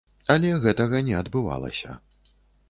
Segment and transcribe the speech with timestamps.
[0.35, 1.99] Але гэтага не адбывалася.